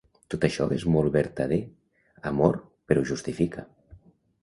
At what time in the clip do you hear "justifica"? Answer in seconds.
3.15-3.71